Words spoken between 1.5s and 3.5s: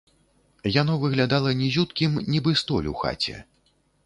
нізюткім, нібы столь у хаце.